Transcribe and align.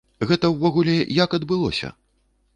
Гэта 0.29 0.49
ўвогуле 0.53 0.95
як 1.19 1.37
адбылося? 1.41 1.93